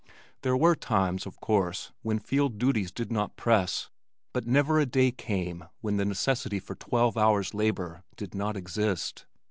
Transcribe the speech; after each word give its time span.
There 0.41 0.57
were 0.57 0.75
times, 0.75 1.27
of 1.27 1.39
course, 1.39 1.91
when 2.01 2.17
field 2.17 2.57
duties 2.57 2.91
did 2.91 3.11
not 3.11 3.35
press, 3.37 3.91
but 4.33 4.47
never 4.47 4.79
a 4.79 4.85
day 4.87 5.11
came 5.11 5.65
when 5.81 5.97
the 5.97 6.05
necessity 6.05 6.57
for 6.59 6.73
twelve 6.73 7.17
hours' 7.19 7.53
labor 7.53 8.01
did 8.15 8.33
not 8.33 8.57
exist. 8.57 9.27